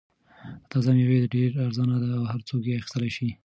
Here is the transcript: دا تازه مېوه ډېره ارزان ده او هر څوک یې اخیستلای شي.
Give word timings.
دا 0.59 0.67
تازه 0.71 0.89
مېوه 0.95 1.31
ډېره 1.33 1.57
ارزان 1.67 1.89
ده 2.01 2.07
او 2.17 2.23
هر 2.31 2.41
څوک 2.49 2.61
یې 2.67 2.77
اخیستلای 2.79 3.11
شي. 3.17 3.29